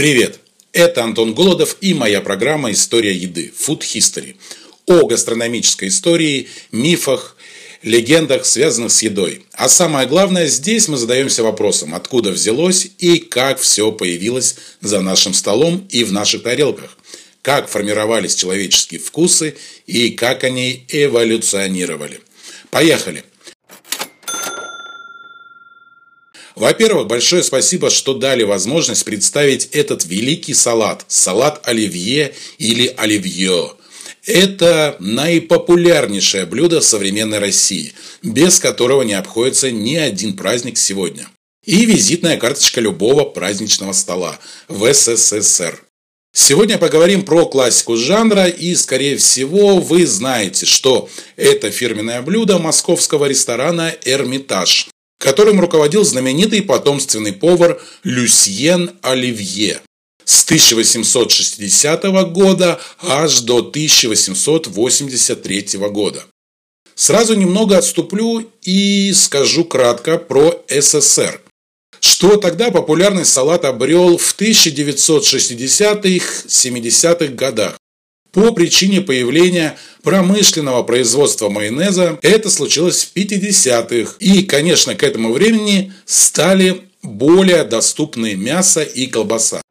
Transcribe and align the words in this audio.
Привет! 0.00 0.40
Это 0.72 1.04
Антон 1.04 1.34
Голодов 1.34 1.76
и 1.82 1.92
моя 1.92 2.22
программа 2.22 2.72
«История 2.72 3.14
еды» 3.14 3.52
Food 3.54 3.80
History 3.80 4.34
о 4.86 5.06
гастрономической 5.06 5.88
истории, 5.88 6.48
мифах, 6.72 7.36
легендах, 7.82 8.46
связанных 8.46 8.92
с 8.92 9.02
едой. 9.02 9.44
А 9.52 9.68
самое 9.68 10.08
главное, 10.08 10.46
здесь 10.46 10.88
мы 10.88 10.96
задаемся 10.96 11.42
вопросом, 11.42 11.94
откуда 11.94 12.30
взялось 12.30 12.88
и 12.96 13.18
как 13.18 13.60
все 13.60 13.92
появилось 13.92 14.56
за 14.80 15.02
нашим 15.02 15.34
столом 15.34 15.86
и 15.90 16.02
в 16.02 16.14
наших 16.14 16.44
тарелках, 16.44 16.96
как 17.42 17.68
формировались 17.68 18.36
человеческие 18.36 19.00
вкусы 19.00 19.54
и 19.86 20.12
как 20.12 20.44
они 20.44 20.82
эволюционировали. 20.88 22.20
Поехали! 22.70 23.22
Во-первых, 26.60 27.06
большое 27.06 27.42
спасибо, 27.42 27.88
что 27.88 28.12
дали 28.12 28.42
возможность 28.42 29.06
представить 29.06 29.70
этот 29.72 30.04
великий 30.04 30.52
салат. 30.52 31.06
Салат 31.08 31.66
оливье 31.66 32.34
или 32.58 32.86
оливье. 32.98 33.72
Это 34.26 34.94
наипопулярнейшее 34.98 36.44
блюдо 36.44 36.80
в 36.80 36.84
современной 36.84 37.38
России, 37.38 37.94
без 38.22 38.58
которого 38.58 39.00
не 39.00 39.14
обходится 39.14 39.70
ни 39.70 39.94
один 39.94 40.36
праздник 40.36 40.76
сегодня. 40.76 41.28
И 41.64 41.86
визитная 41.86 42.36
карточка 42.36 42.82
любого 42.82 43.24
праздничного 43.24 43.92
стола 43.92 44.38
в 44.68 44.92
СССР. 44.92 45.82
Сегодня 46.34 46.76
поговорим 46.76 47.24
про 47.24 47.46
классику 47.46 47.96
жанра 47.96 48.48
и, 48.48 48.74
скорее 48.74 49.16
всего, 49.16 49.78
вы 49.78 50.06
знаете, 50.06 50.66
что 50.66 51.08
это 51.36 51.70
фирменное 51.70 52.20
блюдо 52.20 52.58
московского 52.58 53.24
ресторана 53.24 53.94
«Эрмитаж», 54.04 54.90
которым 55.20 55.60
руководил 55.60 56.02
знаменитый 56.02 56.62
потомственный 56.62 57.34
повар 57.34 57.80
Люсьен 58.02 58.92
Оливье 59.02 59.80
с 60.24 60.42
1860 60.44 62.04
года 62.32 62.80
аж 63.02 63.40
до 63.40 63.58
1883 63.58 65.66
года. 65.90 66.24
Сразу 66.94 67.34
немного 67.34 67.76
отступлю 67.78 68.50
и 68.62 69.12
скажу 69.12 69.64
кратко 69.64 70.18
про 70.18 70.64
СССР. 70.68 71.40
Что 72.00 72.36
тогда 72.36 72.70
популярный 72.70 73.26
салат 73.26 73.66
обрел 73.66 74.16
в 74.16 74.34
1960-70-х 74.38 77.26
годах. 77.34 77.79
По 78.32 78.52
причине 78.52 79.00
появления 79.00 79.76
промышленного 80.02 80.82
производства 80.82 81.48
майонеза 81.48 82.18
это 82.22 82.48
случилось 82.48 83.04
в 83.04 83.16
50-х. 83.16 84.16
И, 84.20 84.42
конечно, 84.42 84.94
к 84.94 85.02
этому 85.02 85.32
времени 85.32 85.92
стали 86.06 86.82
более 87.02 87.64
доступны 87.64 88.34
мясо 88.34 88.82
и 88.82 89.06
колбаса. 89.06 89.62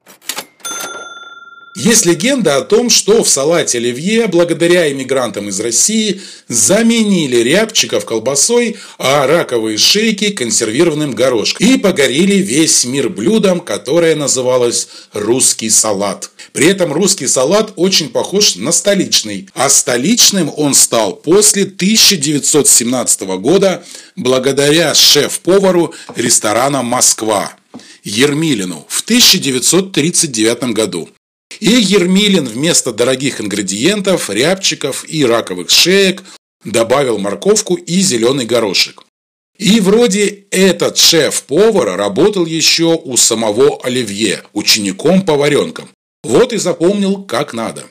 Есть 1.81 2.05
легенда 2.05 2.57
о 2.57 2.61
том, 2.61 2.89
что 2.89 3.23
в 3.23 3.29
салате 3.29 3.77
оливье, 3.77 4.27
благодаря 4.27 4.91
иммигрантам 4.91 5.47
из 5.47 5.61
России, 5.61 6.19
заменили 6.49 7.37
рябчиков 7.37 8.03
колбасой, 8.03 8.75
а 8.97 9.25
раковые 9.25 9.77
шейки 9.77 10.31
консервированным 10.31 11.13
горошком. 11.13 11.65
И 11.65 11.77
погорели 11.77 12.35
весь 12.35 12.83
мир 12.83 13.07
блюдом, 13.07 13.61
которое 13.61 14.17
называлось 14.17 14.89
«русский 15.13 15.69
салат». 15.69 16.31
При 16.51 16.67
этом 16.67 16.91
русский 16.91 17.27
салат 17.27 17.71
очень 17.77 18.09
похож 18.09 18.57
на 18.57 18.73
столичный, 18.73 19.47
а 19.53 19.69
столичным 19.69 20.51
он 20.57 20.73
стал 20.73 21.15
после 21.15 21.63
1917 21.63 23.21
года 23.39 23.85
благодаря 24.17 24.93
шеф-повару 24.93 25.93
ресторана 26.17 26.83
«Москва» 26.83 27.53
Ермилину 28.03 28.85
в 28.89 29.01
1939 29.01 30.73
году. 30.73 31.07
И 31.59 31.71
Ермилин 31.71 32.45
вместо 32.45 32.93
дорогих 32.93 33.41
ингредиентов, 33.41 34.29
рябчиков 34.29 35.05
и 35.07 35.25
раковых 35.25 35.69
шеек 35.69 36.23
добавил 36.63 37.17
морковку 37.17 37.75
и 37.75 37.99
зеленый 37.99 38.45
горошек. 38.45 39.03
И 39.57 39.81
вроде 39.81 40.45
этот 40.51 40.97
шеф-повар 40.97 41.97
работал 41.97 42.45
еще 42.45 42.95
у 43.03 43.17
самого 43.17 43.81
Оливье, 43.83 44.43
учеником-поваренком. 44.53 45.89
Вот 46.23 46.53
и 46.53 46.57
запомнил 46.57 47.23
как 47.23 47.53
надо. 47.53 47.85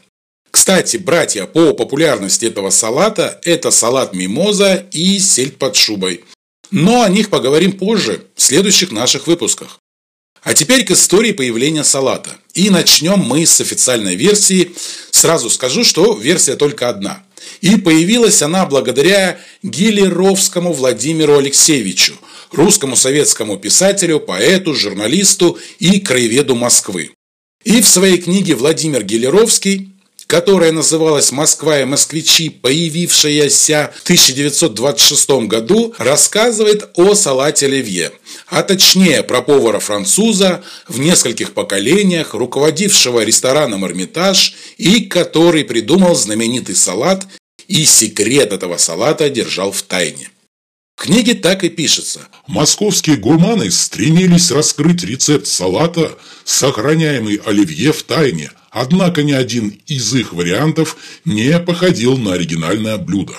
Кстати, 0.50 0.97
братья, 0.97 1.45
по 1.45 1.75
популярности 1.75 2.47
этого 2.47 2.71
салата– 2.71 3.39
это 3.45 3.71
салат 3.71 4.15
мимоза 4.15 4.87
и 4.93 5.19
сельдь 5.19 5.59
под 5.59 5.77
шубой. 5.77 6.25
Но 6.71 7.03
о 7.03 7.09
них 7.11 7.29
поговорим 7.29 7.73
позже, 7.73 8.25
в 8.35 8.43
следующих 8.43 8.91
наших 8.91 9.27
выпусках. 9.27 9.78
А 10.48 10.54
теперь 10.54 10.82
к 10.82 10.92
истории 10.92 11.32
появления 11.32 11.84
салата. 11.84 12.31
И 12.54 12.70
начнем 12.70 13.19
мы 13.19 13.44
с 13.44 13.60
официальной 13.60 14.16
версии. 14.16 14.72
Сразу 15.10 15.50
скажу, 15.50 15.84
что 15.84 16.14
версия 16.14 16.56
только 16.56 16.88
одна. 16.88 17.22
И 17.60 17.76
появилась 17.76 18.41
она 18.41 18.64
благодаря 18.64 19.38
Гилеровскому 19.62 20.72
Владимиру 20.72 21.37
Алексеевичу, 21.37 22.14
русскому 22.50 22.97
советскому 22.97 23.58
писателю, 23.58 24.20
поэту, 24.20 24.75
журналисту 24.75 25.58
и 25.81 26.00
краеведу 26.00 26.54
Москвы. 26.54 27.10
И 27.64 27.82
в 27.82 27.87
своей 27.87 28.16
книге 28.16 28.54
Владимир 28.54 29.04
Гелеровский 29.04 29.97
которая 30.28 30.72
называлась 30.72 31.33
«Москва 31.33 31.81
и 31.81 31.84
москвичи», 31.84 32.50
появившаяся 32.50 33.91
в 33.97 34.03
1926 34.03 35.31
году, 35.49 35.94
рассказывает 35.97 36.91
о 36.94 37.15
салате 37.15 37.65
оливье, 37.65 38.12
а 38.47 38.62
точнее 38.62 39.22
про 39.22 39.41
повара-француза 39.41 40.62
в 40.87 41.00
нескольких 41.00 41.55
поколениях, 41.55 42.34
руководившего 42.34 43.25
рестораном 43.25 43.87
«Эрмитаж» 43.87 44.55
и 44.77 45.00
который 45.00 45.65
придумал 45.65 46.15
знаменитый 46.15 46.77
салат 46.77 47.27
и 47.67 47.87
секрет 47.87 48.53
этого 48.53 48.77
салата 48.77 49.31
держал 49.31 49.72
в 49.72 49.81
тайне. 49.83 50.31
В 50.97 51.05
книге 51.05 51.34
так 51.34 51.65
и 51.65 51.71
пишется. 51.71 52.21
Московские 52.47 53.17
гурманы 53.17 53.71
стремились 53.71 54.50
раскрыть 54.50 55.05
рецепт 55.05 55.47
салата, 55.47 56.19
сохраняемый 56.44 57.37
оливье 57.47 57.93
в 57.93 58.03
тайне, 58.03 58.50
однако 58.71 59.23
ни 59.23 59.33
один 59.33 59.81
из 59.87 60.15
их 60.15 60.33
вариантов 60.33 60.97
не 61.25 61.59
походил 61.59 62.17
на 62.17 62.34
оригинальное 62.34 62.97
блюдо. 62.99 63.34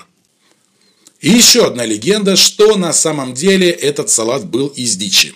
И 1.21 1.29
еще 1.29 1.65
одна 1.65 1.85
легенда, 1.85 2.35
что 2.35 2.77
на 2.77 2.93
самом 2.93 3.33
деле 3.33 3.69
этот 3.69 4.09
салат 4.09 4.45
был 4.45 4.67
из 4.67 4.95
дичи. 4.95 5.33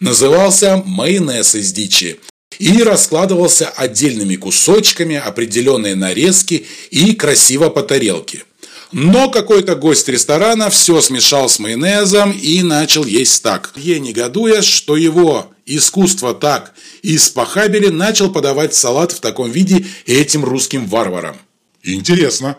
Назывался 0.00 0.82
майонез 0.84 1.54
из 1.54 1.72
дичи 1.72 2.18
и 2.58 2.82
раскладывался 2.82 3.68
отдельными 3.68 4.36
кусочками, 4.36 5.16
определенные 5.16 5.94
нарезки 5.94 6.66
и 6.90 7.14
красиво 7.14 7.68
по 7.68 7.82
тарелке– 7.82 8.44
но 8.92 9.30
какой-то 9.30 9.76
гость 9.76 10.08
ресторана 10.08 10.68
все 10.68 11.00
смешал 11.00 11.48
с 11.48 11.60
майонезом 11.60 12.32
и 12.32 12.62
начал 12.62 13.04
есть 13.04 13.42
так. 13.42 13.72
Е, 13.76 14.00
негодуя, 14.00 14.62
что 14.62 14.96
его 14.96 15.50
искусство 15.76 16.34
так 16.34 16.74
испохабили, 17.02 17.88
начал 17.88 18.30
подавать 18.30 18.74
салат 18.74 19.12
в 19.12 19.20
таком 19.20 19.50
виде 19.50 19.86
этим 20.06 20.44
русским 20.44 20.86
варварам. 20.86 21.36
Интересно. 21.82 22.56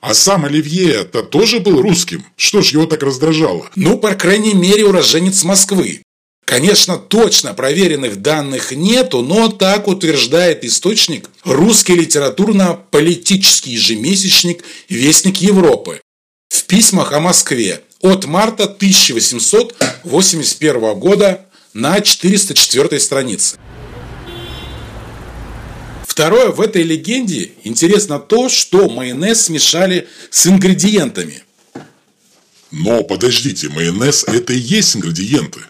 А 0.00 0.14
сам 0.14 0.44
Оливье-то 0.44 1.22
тоже 1.22 1.60
был 1.60 1.80
русским? 1.80 2.24
Что 2.36 2.60
ж 2.60 2.70
его 2.70 2.86
так 2.86 3.02
раздражало? 3.02 3.70
Ну, 3.76 3.98
по 3.98 4.14
крайней 4.14 4.54
мере, 4.54 4.84
уроженец 4.84 5.44
Москвы. 5.44 6.02
Конечно, 6.44 6.98
точно 6.98 7.54
проверенных 7.54 8.20
данных 8.20 8.72
нету, 8.72 9.22
но 9.22 9.48
так 9.48 9.86
утверждает 9.86 10.64
источник 10.64 11.30
русский 11.44 11.94
литературно-политический 11.94 13.70
ежемесячник 13.70 14.64
«Вестник 14.88 15.36
Европы» 15.36 16.00
в 16.48 16.64
письмах 16.64 17.12
о 17.12 17.20
Москве 17.20 17.82
от 18.02 18.26
марта 18.26 18.64
1881 18.64 20.98
года 20.98 21.46
на 21.74 22.00
404 22.00 23.00
странице. 23.00 23.56
Второе, 26.06 26.48
в 26.48 26.60
этой 26.60 26.82
легенде 26.82 27.52
интересно 27.64 28.18
то, 28.18 28.48
что 28.48 28.88
майонез 28.90 29.46
смешали 29.46 30.08
с 30.30 30.46
ингредиентами. 30.46 31.44
Но 32.70 33.02
подождите, 33.02 33.68
майонез 33.68 34.24
это 34.24 34.52
и 34.52 34.58
есть 34.58 34.96
ингредиенты 34.96 35.60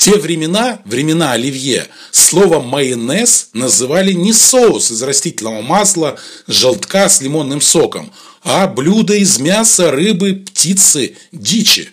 те 0.00 0.16
времена, 0.16 0.80
времена 0.86 1.32
оливье, 1.32 1.86
слово 2.10 2.60
майонез 2.60 3.50
называли 3.52 4.12
не 4.12 4.32
соус 4.32 4.90
из 4.90 5.02
растительного 5.02 5.60
масла, 5.60 6.18
желтка 6.46 7.10
с 7.10 7.20
лимонным 7.20 7.60
соком, 7.60 8.10
а 8.42 8.66
блюдо 8.66 9.14
из 9.14 9.38
мяса, 9.38 9.90
рыбы, 9.90 10.42
птицы, 10.46 11.16
дичи. 11.32 11.90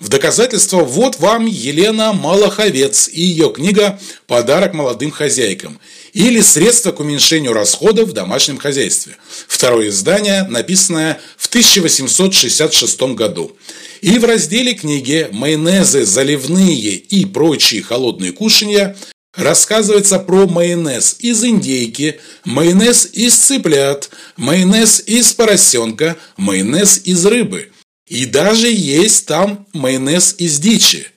В 0.00 0.10
доказательство 0.10 0.84
вот 0.84 1.18
вам 1.18 1.46
Елена 1.46 2.12
Малаховец 2.12 3.08
и 3.08 3.20
ее 3.20 3.52
книга 3.52 3.98
«Подарок 4.28 4.72
молодым 4.72 5.10
хозяйкам» 5.10 5.80
или 6.12 6.40
«Средства 6.40 6.92
к 6.92 7.00
уменьшению 7.00 7.52
расходов 7.52 8.10
в 8.10 8.12
домашнем 8.12 8.58
хозяйстве». 8.58 9.16
Второе 9.48 9.88
издание, 9.88 10.44
написанное 10.44 11.20
в 11.36 11.48
1866 11.48 13.00
году. 13.16 13.56
И 14.00 14.20
в 14.20 14.24
разделе 14.24 14.74
книги 14.74 15.28
«Майонезы, 15.32 16.04
заливные 16.04 16.94
и 16.94 17.24
прочие 17.24 17.82
холодные 17.82 18.30
кушанья» 18.30 18.96
рассказывается 19.34 20.20
про 20.20 20.46
майонез 20.46 21.16
из 21.18 21.42
индейки, 21.42 22.20
майонез 22.44 23.08
из 23.12 23.34
цыплят, 23.34 24.10
майонез 24.36 25.02
из 25.04 25.32
поросенка, 25.32 26.16
майонез 26.36 27.00
из 27.04 27.26
рыбы. 27.26 27.72
И 28.08 28.24
даже 28.24 28.68
есть 28.68 29.26
там 29.26 29.66
майонез 29.72 30.34
из 30.38 30.58
дичи. 30.58 31.08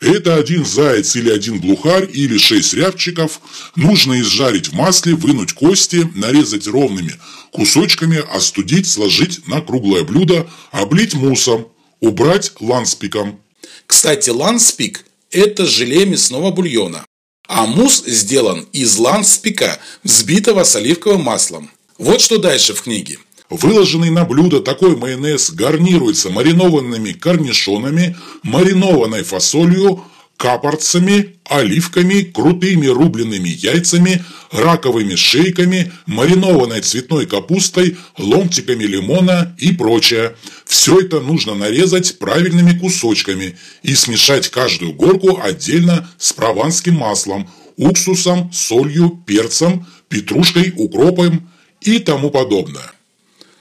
Это 0.00 0.36
один 0.36 0.64
заяц 0.64 1.14
или 1.14 1.30
один 1.30 1.60
глухарь 1.60 2.08
или 2.10 2.38
шесть 2.38 2.72
рябчиков. 2.72 3.40
Нужно 3.76 4.18
изжарить 4.20 4.68
в 4.68 4.72
масле, 4.72 5.14
вынуть 5.14 5.52
кости, 5.52 6.10
нарезать 6.14 6.66
ровными 6.66 7.12
кусочками, 7.52 8.24
остудить, 8.34 8.88
сложить 8.88 9.46
на 9.46 9.60
круглое 9.60 10.04
блюдо, 10.04 10.48
облить 10.70 11.14
муссом, 11.14 11.68
убрать 12.00 12.52
ланспиком. 12.60 13.40
Кстати, 13.86 14.30
ланспик– 14.30 15.04
это 15.30 15.66
желе 15.66 16.06
мясного 16.06 16.50
бульона. 16.50 17.04
А 17.46 17.66
мусс 17.66 18.04
сделан 18.06 18.66
из 18.72 18.96
ланспика, 18.96 19.78
взбитого 20.04 20.64
с 20.64 20.76
оливковым 20.76 21.22
маслом. 21.22 21.70
Вот 21.98 22.20
что 22.20 22.38
дальше 22.38 22.72
в 22.72 22.82
книге. 22.82 23.18
Выложенный 23.50 24.10
на 24.10 24.24
блюдо 24.24 24.60
такой 24.60 24.96
майонез 24.96 25.50
гарнируется 25.50 26.30
маринованными 26.30 27.10
корнишонами, 27.10 28.16
маринованной 28.44 29.24
фасолью, 29.24 30.04
капорцами, 30.36 31.34
оливками, 31.44 32.22
крутыми 32.22 32.86
рубленными 32.86 33.48
яйцами, 33.48 34.24
раковыми 34.52 35.16
шейками, 35.16 35.92
маринованной 36.06 36.80
цветной 36.80 37.26
капустой, 37.26 37.96
ломтиками 38.16 38.84
лимона 38.84 39.56
и 39.58 39.72
прочее. 39.72 40.36
Все 40.64 41.00
это 41.00 41.20
нужно 41.20 41.56
нарезать 41.56 42.20
правильными 42.20 42.78
кусочками 42.78 43.58
и 43.82 43.96
смешать 43.96 44.48
каждую 44.48 44.92
горку 44.92 45.40
отдельно 45.42 46.08
с 46.18 46.32
прованским 46.32 46.94
маслом, 46.94 47.50
уксусом, 47.76 48.52
солью, 48.52 49.20
перцем, 49.26 49.86
петрушкой, 50.08 50.72
укропом 50.76 51.50
и 51.80 51.98
тому 51.98 52.30
подобное. 52.30 52.92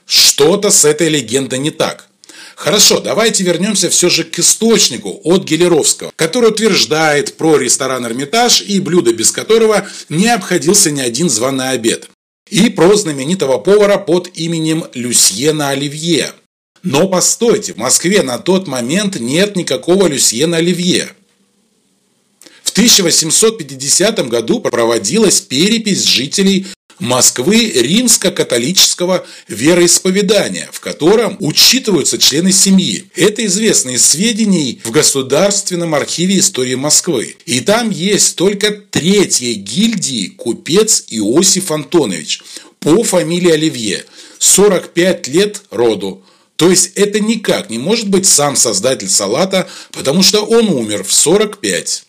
Что-то 0.09 0.71
с 0.71 0.85
этой 0.85 1.07
легендой 1.07 1.59
не 1.59 1.69
так. 1.69 2.07
Хорошо, 2.55 2.99
давайте 2.99 3.43
вернемся 3.43 3.91
все 3.91 4.09
же 4.09 4.23
к 4.23 4.39
источнику 4.39 5.21
от 5.23 5.43
Гелеровского, 5.43 6.11
который 6.15 6.49
утверждает 6.49 7.37
про 7.37 7.57
ресторан 7.57 8.07
«Эрмитаж» 8.07 8.63
и 8.63 8.79
блюдо, 8.79 9.13
без 9.13 9.31
которого 9.31 9.87
не 10.09 10.27
обходился 10.27 10.89
ни 10.89 10.99
один 10.99 11.29
званый 11.29 11.69
обед. 11.69 12.09
И 12.49 12.71
про 12.71 12.95
знаменитого 12.95 13.59
повара 13.59 13.99
под 13.99 14.31
именем 14.33 14.83
Люсьена 14.95 15.69
Оливье. 15.69 16.33
Но 16.81 17.07
постойте, 17.07 17.73
в 17.73 17.77
Москве 17.77 18.23
на 18.23 18.39
тот 18.39 18.67
момент 18.67 19.19
нет 19.19 19.55
никакого 19.55 20.07
Люсьена 20.07 20.57
Оливье. 20.57 21.09
В 22.63 22.71
1850 22.71 24.27
году 24.27 24.59
проводилась 24.59 25.39
перепись 25.39 26.03
жителей 26.03 26.65
Москвы 26.99 27.71
римско-католического 27.75 29.25
вероисповедания, 29.47 30.69
в 30.71 30.79
котором 30.79 31.37
учитываются 31.39 32.17
члены 32.17 32.51
семьи. 32.51 33.09
Это 33.15 33.45
известно 33.45 33.91
из 33.91 34.05
сведений 34.05 34.81
в 34.83 34.91
Государственном 34.91 35.95
архиве 35.95 36.39
истории 36.39 36.75
Москвы. 36.75 37.37
И 37.45 37.61
там 37.61 37.89
есть 37.89 38.35
только 38.35 38.71
третья 38.71 39.53
гильдии 39.53 40.27
купец 40.27 41.05
Иосиф 41.09 41.71
Антонович 41.71 42.41
по 42.79 43.03
фамилии 43.03 43.51
Оливье, 43.51 44.05
45 44.39 45.27
лет 45.29 45.61
роду. 45.71 46.23
То 46.55 46.69
есть 46.69 46.91
это 46.95 47.21
никак 47.21 47.69
не 47.69 47.77
может 47.77 48.09
быть 48.09 48.27
сам 48.27 48.57
создатель 48.57 49.09
салата, 49.09 49.69
потому 49.93 50.21
что 50.23 50.41
он 50.41 50.67
умер 50.67 51.05
в 51.05 51.13
45. 51.13 52.03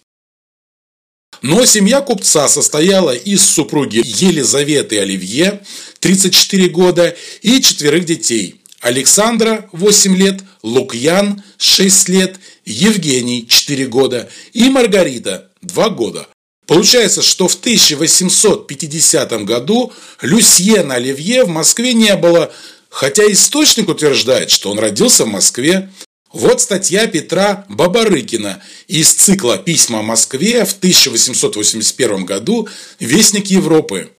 Но 1.42 1.64
семья 1.64 2.00
купца 2.00 2.48
состояла 2.48 3.14
из 3.14 3.42
супруги 3.42 4.02
Елизаветы 4.04 4.98
Оливье, 4.98 5.62
34 6.00 6.68
года, 6.68 7.16
и 7.42 7.62
четверых 7.62 8.04
детей. 8.04 8.60
Александра, 8.80 9.68
8 9.72 10.16
лет, 10.16 10.40
Лукьян, 10.62 11.42
6 11.58 12.08
лет, 12.08 12.36
Евгений, 12.64 13.46
4 13.46 13.86
года 13.86 14.28
и 14.52 14.68
Маргарита, 14.68 15.50
2 15.62 15.88
года. 15.90 16.26
Получается, 16.66 17.22
что 17.22 17.48
в 17.48 17.54
1850 17.56 19.44
году 19.44 19.92
Люсьена 20.22 20.94
Оливье 20.94 21.44
в 21.44 21.48
Москве 21.48 21.94
не 21.94 22.14
было, 22.16 22.52
хотя 22.88 23.24
источник 23.30 23.88
утверждает, 23.88 24.50
что 24.50 24.70
он 24.70 24.78
родился 24.78 25.24
в 25.24 25.28
Москве. 25.28 25.90
Вот 26.32 26.60
статья 26.60 27.08
Петра 27.08 27.64
Бабарыкина 27.68 28.62
из 28.86 29.12
цикла 29.12 29.58
«Письма 29.58 29.98
о 29.98 30.02
Москве» 30.02 30.64
в 30.64 30.72
1881 30.74 32.24
году 32.24 32.68
«Вестник 33.00 33.46
Европы». 33.46 34.10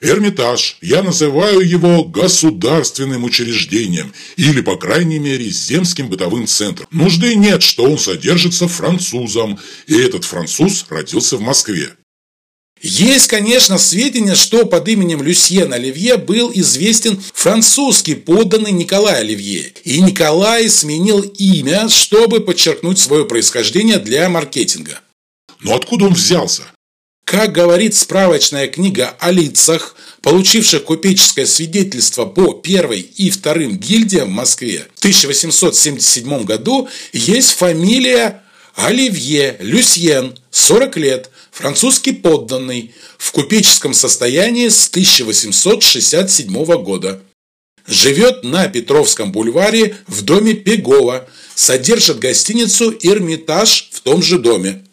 Эрмитаж, 0.00 0.78
я 0.80 1.02
называю 1.02 1.60
его 1.60 2.04
государственным 2.04 3.22
учреждением 3.22 4.12
или, 4.36 4.60
по 4.60 4.76
крайней 4.76 5.18
мере, 5.18 5.48
земским 5.50 6.08
бытовым 6.08 6.46
центром. 6.46 6.88
Нужды 6.90 7.34
нет, 7.36 7.62
что 7.62 7.84
он 7.84 7.98
содержится 7.98 8.66
французом, 8.66 9.58
и 9.86 9.96
этот 9.98 10.24
француз 10.24 10.86
родился 10.88 11.36
в 11.36 11.42
Москве. 11.42 11.94
Есть, 12.82 13.26
конечно, 13.26 13.76
сведения, 13.76 14.34
что 14.34 14.64
под 14.64 14.88
именем 14.88 15.22
Люсьен 15.22 15.72
Оливье 15.72 16.16
был 16.16 16.50
известен 16.54 17.20
французский 17.34 18.14
подданный 18.14 18.72
Николай 18.72 19.20
Оливье. 19.20 19.74
И 19.84 20.00
Николай 20.00 20.68
сменил 20.70 21.20
имя, 21.20 21.90
чтобы 21.90 22.40
подчеркнуть 22.40 22.98
свое 22.98 23.26
происхождение 23.26 23.98
для 23.98 24.30
маркетинга. 24.30 25.00
Но 25.60 25.74
откуда 25.74 26.06
он 26.06 26.14
взялся? 26.14 26.62
Как 27.26 27.52
говорит 27.52 27.94
справочная 27.94 28.66
книга 28.66 29.14
о 29.20 29.30
лицах, 29.30 29.94
получивших 30.22 30.84
купеческое 30.84 31.46
свидетельство 31.46 32.24
по 32.24 32.54
первой 32.54 33.00
и 33.00 33.30
вторым 33.30 33.76
гильдиям 33.76 34.28
в 34.28 34.32
Москве 34.32 34.86
в 34.94 34.98
1877 35.00 36.44
году, 36.44 36.88
есть 37.12 37.50
фамилия 37.50 38.42
Оливье 38.74 39.56
Люсьен, 39.60 40.36
40 40.50 40.96
лет, 40.96 41.30
французский 41.50 42.12
подданный, 42.12 42.94
в 43.18 43.32
купеческом 43.32 43.94
состоянии 43.94 44.68
с 44.68 44.88
1867 44.88 46.64
года. 46.82 47.22
Живет 47.86 48.44
на 48.44 48.68
Петровском 48.68 49.32
бульваре 49.32 49.96
в 50.06 50.22
доме 50.22 50.54
Пегова, 50.54 51.28
содержит 51.54 52.18
гостиницу 52.18 52.96
«Эрмитаж» 53.02 53.88
в 53.92 54.00
том 54.00 54.22
же 54.22 54.38
доме. 54.38 54.84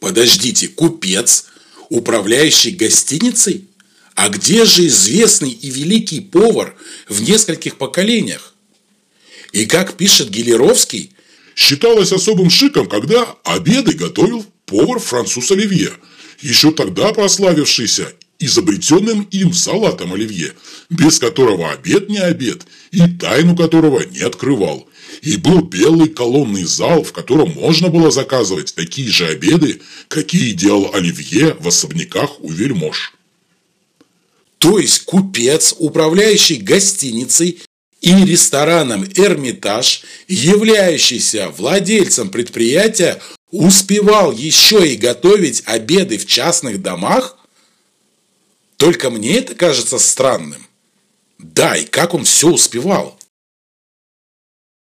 Подождите, 0.00 0.68
купец, 0.68 1.46
управляющий 1.88 2.72
гостиницей? 2.72 3.68
А 4.14 4.28
где 4.28 4.64
же 4.64 4.86
известный 4.86 5.50
и 5.50 5.70
великий 5.70 6.20
повар 6.20 6.76
в 7.08 7.22
нескольких 7.22 7.78
поколениях? 7.78 8.54
И 9.52 9.66
как 9.66 9.96
пишет 9.96 10.30
Гелеровский, 10.30 11.13
считалось 11.56 12.12
особым 12.12 12.50
шиком, 12.50 12.86
когда 12.86 13.36
обеды 13.44 13.92
готовил 13.92 14.44
повар 14.66 14.98
француз 14.98 15.50
Оливье, 15.50 15.92
еще 16.40 16.72
тогда 16.72 17.12
прославившийся 17.12 18.12
изобретенным 18.38 19.22
им 19.30 19.52
салатом 19.52 20.12
Оливье, 20.12 20.52
без 20.90 21.18
которого 21.18 21.70
обед 21.70 22.08
не 22.08 22.18
обед 22.18 22.62
и 22.90 23.08
тайну 23.08 23.56
которого 23.56 24.04
не 24.04 24.20
открывал. 24.20 24.88
И 25.22 25.36
был 25.36 25.62
белый 25.62 26.08
колонный 26.08 26.64
зал, 26.64 27.04
в 27.04 27.12
котором 27.12 27.52
можно 27.52 27.88
было 27.88 28.10
заказывать 28.10 28.74
такие 28.74 29.08
же 29.08 29.26
обеды, 29.26 29.80
какие 30.08 30.52
делал 30.52 30.90
Оливье 30.92 31.56
в 31.60 31.68
особняках 31.68 32.40
у 32.40 32.50
вельмож. 32.50 33.14
То 34.58 34.78
есть 34.78 35.04
купец, 35.04 35.74
управляющий 35.78 36.56
гостиницей 36.56 37.60
и 38.04 38.24
рестораном 38.26 39.04
«Эрмитаж», 39.14 40.02
являющийся 40.28 41.48
владельцем 41.48 42.28
предприятия, 42.28 43.20
успевал 43.50 44.30
еще 44.30 44.86
и 44.86 44.96
готовить 44.96 45.62
обеды 45.64 46.18
в 46.18 46.26
частных 46.26 46.82
домах? 46.82 47.38
Только 48.76 49.08
мне 49.08 49.38
это 49.38 49.54
кажется 49.54 49.98
странным. 49.98 50.66
Да, 51.38 51.76
и 51.76 51.86
как 51.86 52.12
он 52.12 52.24
все 52.24 52.50
успевал? 52.50 53.18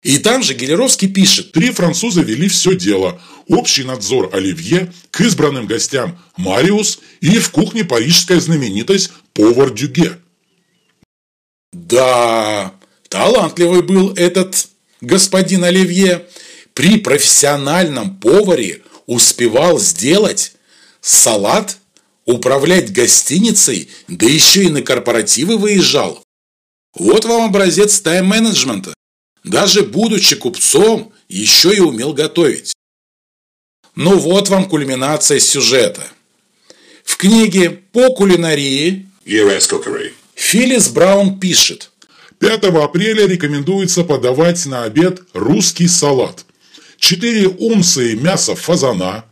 И 0.01 0.17
там 0.17 0.41
же 0.41 0.55
Гелеровский 0.55 1.07
пишет. 1.07 1.51
Три 1.51 1.69
француза 1.69 2.21
вели 2.21 2.49
все 2.49 2.75
дело. 2.75 3.21
Общий 3.47 3.83
надзор 3.83 4.31
Оливье, 4.33 4.91
к 5.11 5.21
избранным 5.21 5.67
гостям 5.67 6.19
Мариус 6.35 6.99
и 7.21 7.37
в 7.37 7.51
кухне 7.51 7.85
парижская 7.85 8.39
знаменитость 8.39 9.11
повар 9.33 9.71
Дюге. 9.71 10.17
Да, 11.71 12.73
талантливый 13.13 13.83
был 13.83 14.11
этот 14.15 14.69
господин 14.99 15.63
Оливье 15.63 16.25
при 16.73 16.97
профессиональном 16.97 18.17
поваре 18.17 18.81
успевал 19.05 19.77
сделать 19.79 20.53
салат, 20.99 21.77
управлять 22.25 22.91
гостиницей, 22.91 23.91
да 24.07 24.25
еще 24.25 24.63
и 24.63 24.69
на 24.69 24.81
корпоративы 24.81 25.59
выезжал. 25.59 26.23
Вот 26.95 27.25
вам 27.25 27.43
образец 27.43 27.99
тайм-менеджмента. 27.99 28.95
Даже 29.43 29.83
будучи 29.83 30.35
купцом, 30.35 31.13
еще 31.29 31.71
и 31.75 31.81
умел 31.81 32.13
готовить. 32.13 32.73
Ну 33.93 34.17
вот 34.17 34.49
вам 34.49 34.67
кульминация 34.67 35.39
сюжета. 35.39 36.03
В 37.03 37.17
книге 37.17 37.69
по 37.69 38.15
кулинарии 38.15 39.07
Филлис 40.33 40.89
Браун 40.89 41.39
пишет. 41.39 41.91
5 42.43 42.65
апреля 42.65 43.25
рекомендуется 43.25 44.03
подавать 44.03 44.65
на 44.65 44.83
обед 44.83 45.21
русский 45.31 45.87
салат. 45.87 46.45
4 46.97 47.47
унции 47.47 48.15
мяса 48.15 48.53
фазана, 48.53 49.23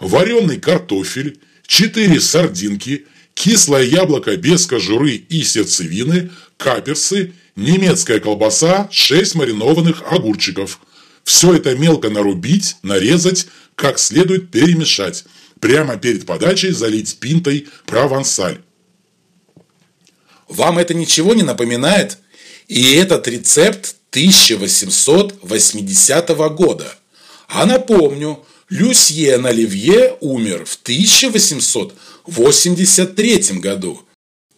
вареный 0.00 0.58
картофель, 0.58 1.38
4 1.66 2.18
сардинки, 2.20 3.04
кислое 3.34 3.82
яблоко 3.82 4.34
без 4.38 4.64
кожуры 4.66 5.10
и 5.10 5.42
сердцевины, 5.42 6.30
каперсы, 6.56 7.34
немецкая 7.54 8.18
колбаса, 8.18 8.88
6 8.90 9.34
маринованных 9.34 10.02
огурчиков. 10.10 10.80
Все 11.22 11.56
это 11.56 11.76
мелко 11.76 12.08
нарубить, 12.08 12.76
нарезать, 12.82 13.46
как 13.74 13.98
следует 13.98 14.50
перемешать. 14.50 15.26
Прямо 15.60 15.98
перед 15.98 16.24
подачей 16.24 16.70
залить 16.70 17.18
пинтой 17.18 17.68
провансаль. 17.84 18.62
Вам 20.48 20.78
это 20.78 20.94
ничего 20.94 21.34
не 21.34 21.42
напоминает? 21.42 22.16
И 22.68 22.94
этот 22.94 23.26
рецепт 23.28 23.96
1880 24.10 26.28
года. 26.54 26.96
А 27.48 27.66
напомню, 27.66 28.42
Люсьен 28.68 29.46
Оливье 29.46 30.16
умер 30.20 30.64
в 30.64 30.78
1883 30.82 33.58
году. 33.58 34.00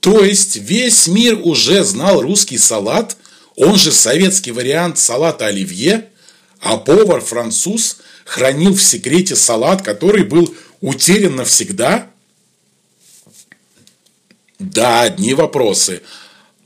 То 0.00 0.24
есть 0.24 0.56
весь 0.56 1.06
мир 1.08 1.38
уже 1.42 1.84
знал 1.84 2.22
русский 2.22 2.56
салат, 2.58 3.16
он 3.56 3.76
же 3.76 3.92
советский 3.92 4.52
вариант 4.52 4.98
салата 4.98 5.46
Оливье, 5.46 6.08
а 6.60 6.76
повар-француз 6.76 7.98
хранил 8.24 8.74
в 8.74 8.82
секрете 8.82 9.34
салат, 9.34 9.82
который 9.82 10.24
был 10.24 10.54
утерян 10.80 11.34
навсегда? 11.36 12.10
Да, 14.58 15.02
одни 15.02 15.34
вопросы. 15.34 16.02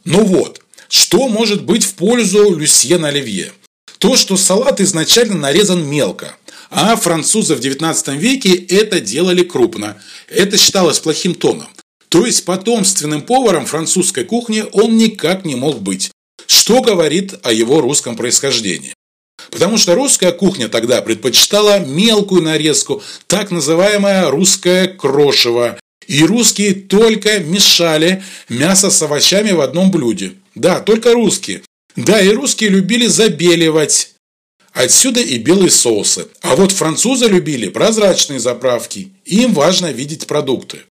Ну 0.04 0.24
вот, 0.24 0.62
что 0.90 1.28
может 1.28 1.62
быть 1.64 1.84
в 1.84 1.94
пользу 1.94 2.56
Люсьена 2.56 3.08
Оливье? 3.08 3.52
То, 3.98 4.16
что 4.16 4.36
салат 4.36 4.80
изначально 4.80 5.36
нарезан 5.36 5.84
мелко, 5.84 6.36
а 6.68 6.96
французы 6.96 7.54
в 7.54 7.60
19 7.60 8.08
веке 8.16 8.54
это 8.54 9.00
делали 9.00 9.44
крупно. 9.44 10.02
Это 10.28 10.58
считалось 10.58 10.98
плохим 10.98 11.34
тоном. 11.34 11.68
То 12.08 12.26
есть 12.26 12.44
потомственным 12.44 13.22
поваром 13.22 13.66
французской 13.66 14.24
кухни 14.24 14.64
он 14.72 14.96
никак 14.96 15.44
не 15.44 15.54
мог 15.54 15.80
быть. 15.80 16.10
Что 16.48 16.82
говорит 16.82 17.34
о 17.44 17.52
его 17.52 17.80
русском 17.80 18.16
происхождении? 18.16 18.92
Потому 19.52 19.78
что 19.78 19.94
русская 19.94 20.32
кухня 20.32 20.68
тогда 20.68 21.02
предпочитала 21.02 21.78
мелкую 21.78 22.42
нарезку, 22.42 23.00
так 23.28 23.52
называемое 23.52 24.28
русское 24.28 24.88
крошево. 24.88 25.78
И 26.08 26.24
русские 26.24 26.74
только 26.74 27.38
мешали 27.38 28.24
мясо 28.48 28.90
с 28.90 29.00
овощами 29.02 29.52
в 29.52 29.60
одном 29.60 29.92
блюде. 29.92 30.32
Да, 30.54 30.80
только 30.80 31.14
русские. 31.14 31.62
Да, 31.96 32.20
и 32.20 32.30
русские 32.30 32.70
любили 32.70 33.06
забеливать. 33.06 34.14
Отсюда 34.72 35.20
и 35.20 35.38
белые 35.38 35.70
соусы. 35.70 36.28
А 36.42 36.54
вот 36.54 36.72
французы 36.72 37.26
любили 37.26 37.68
прозрачные 37.68 38.38
заправки. 38.38 39.10
Им 39.24 39.52
важно 39.52 39.90
видеть 39.90 40.26
продукты. 40.26 40.82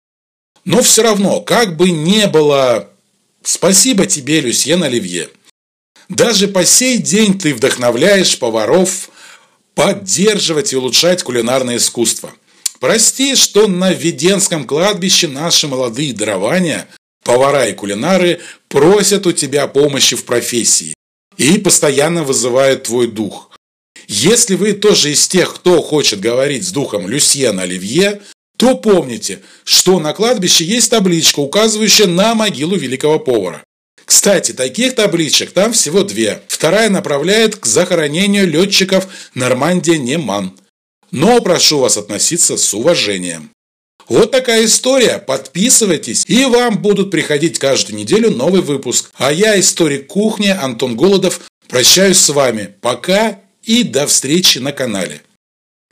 Но 0.65 0.81
все 0.81 1.03
равно, 1.03 1.41
как 1.41 1.77
бы 1.77 1.91
не 1.91 2.27
было... 2.27 2.89
Спасибо 3.41 4.05
тебе, 4.05 4.41
Люсьен 4.41 4.83
Оливье. 4.83 5.29
Даже 6.09 6.47
по 6.47 6.65
сей 6.65 6.97
день 6.97 7.39
ты 7.39 7.53
вдохновляешь 7.53 8.37
поваров 8.37 9.09
поддерживать 9.75 10.73
и 10.73 10.75
улучшать 10.75 11.23
кулинарное 11.23 11.77
искусство. 11.77 12.33
Прости, 12.79 13.35
что 13.35 13.67
на 13.67 13.91
Веденском 13.91 14.65
кладбище 14.65 15.27
наши 15.27 15.67
молодые 15.67 16.13
дарования, 16.13 16.87
повара 17.29 17.67
и 17.67 17.73
кулинары, 17.73 18.39
просят 18.69 19.27
у 19.27 19.31
тебя 19.31 19.67
помощи 19.67 20.15
в 20.15 20.25
профессии 20.25 20.95
и 21.37 21.59
постоянно 21.59 22.23
вызывают 22.23 22.83
твой 22.83 23.05
дух. 23.05 23.51
Если 24.07 24.55
вы 24.55 24.73
тоже 24.73 25.11
из 25.11 25.27
тех, 25.27 25.53
кто 25.53 25.79
хочет 25.83 26.19
говорить 26.21 26.67
с 26.67 26.71
духом 26.71 27.07
Люсьена 27.07 27.61
Оливье, 27.61 28.21
то 28.57 28.75
помните, 28.75 29.41
что 29.63 29.99
на 29.99 30.13
кладбище 30.13 30.65
есть 30.65 30.89
табличка, 30.89 31.39
указывающая 31.39 32.07
на 32.07 32.33
могилу 32.33 32.75
великого 32.75 33.19
повара. 33.19 33.63
Кстати, 34.05 34.51
таких 34.53 34.95
табличек 34.95 35.51
там 35.51 35.73
всего 35.73 36.01
две. 36.01 36.41
Вторая 36.47 36.89
направляет 36.89 37.57
к 37.57 37.67
захоронению 37.67 38.47
летчиков 38.47 39.07
Нормандия-Неман. 39.35 40.57
Но 41.11 41.39
прошу 41.41 41.77
вас 41.77 41.95
относиться 41.95 42.57
с 42.57 42.73
уважением. 42.73 43.51
Вот 44.09 44.31
такая 44.31 44.65
история. 44.65 45.19
Подписывайтесь, 45.19 46.25
и 46.27 46.43
вам 46.45 46.81
будут 46.81 47.11
приходить 47.11 47.59
каждую 47.59 47.97
неделю 47.97 48.31
новый 48.31 48.61
выпуск. 48.61 49.11
А 49.17 49.31
я, 49.31 49.59
историк 49.59 50.07
кухни 50.07 50.47
Антон 50.47 50.97
Голодов, 50.97 51.41
прощаюсь 51.67 52.17
с 52.17 52.29
вами. 52.29 52.73
Пока 52.81 53.39
и 53.63 53.83
до 53.83 54.07
встречи 54.07 54.57
на 54.57 54.71
канале. 54.71 55.21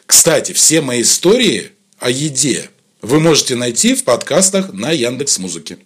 Кстати, 0.08 0.52
все 0.54 0.82
мои 0.82 1.04
истории 1.04 1.72
о 2.00 2.10
еде 2.10 2.72
вы 3.04 3.20
можете 3.20 3.56
найти 3.56 3.94
в 3.94 4.04
подкастах 4.04 4.74
на 4.74 4.92
Яндекс 4.92 5.38
Музыке. 5.38 5.78